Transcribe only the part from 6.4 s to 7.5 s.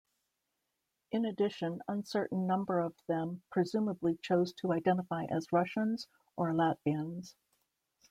Latvians.